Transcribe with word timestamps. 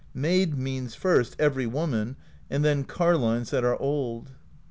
Maid 0.15 0.57
means, 0.57 0.95
first, 0.95 1.35
every 1.37 1.67
woman, 1.67 2.15
and 2.49 2.65
then 2.65 2.83
carlines 2.85 3.51
that 3.51 3.63
are 3.63 3.79
old. 3.79 4.31